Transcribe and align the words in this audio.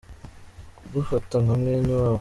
kugufata 0.77 1.35
nka 1.43 1.53
mwene 1.61 1.91
wabo. 1.99 2.09